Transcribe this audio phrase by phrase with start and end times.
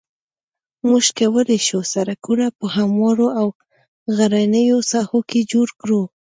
[0.87, 3.47] موږ کولای شو سرکونه په هموارو او
[4.15, 6.01] غرنیو ساحو کې جوړ کړو